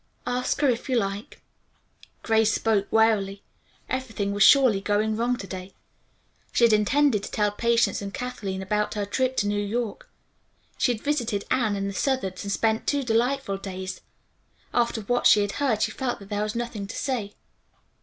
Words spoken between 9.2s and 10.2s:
to New York.